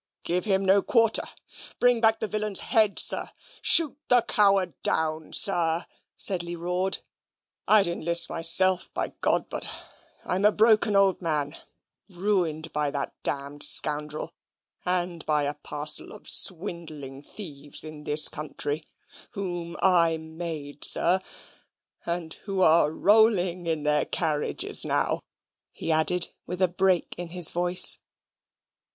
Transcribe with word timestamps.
"Give 0.23 0.45
him 0.45 0.65
no 0.65 0.81
quarter. 0.81 1.21
Bring 1.79 2.01
back 2.01 2.19
the 2.19 2.27
villain's 2.27 2.61
head, 2.61 2.97
sir. 2.97 3.29
Shoot 3.61 3.99
the 4.07 4.23
coward 4.23 4.73
down, 4.81 5.31
sir," 5.31 5.85
Sedley 6.17 6.55
roared. 6.55 7.03
"I'd 7.67 7.85
enlist 7.87 8.27
myself, 8.27 8.91
by; 8.95 9.09
but 9.21 9.67
I'm 10.25 10.43
a 10.43 10.51
broken 10.51 10.95
old 10.95 11.21
man 11.21 11.55
ruined 12.09 12.73
by 12.73 12.89
that 12.89 13.13
damned 13.21 13.61
scoundrel 13.61 14.31
and 14.85 15.23
by 15.27 15.43
a 15.43 15.53
parcel 15.53 16.13
of 16.13 16.27
swindling 16.27 17.21
thieves 17.21 17.83
in 17.83 18.03
this 18.03 18.27
country 18.27 18.87
whom 19.33 19.77
I 19.83 20.17
made, 20.17 20.83
sir, 20.83 21.21
and 22.07 22.33
who 22.45 22.61
are 22.61 22.89
rolling 22.89 23.67
in 23.67 23.83
their 23.83 24.05
carriages 24.05 24.83
now," 24.83 25.21
he 25.71 25.91
added, 25.91 26.31
with 26.47 26.59
a 26.59 26.67
break 26.67 27.13
in 27.19 27.27
his 27.29 27.51
voice. 27.51 27.99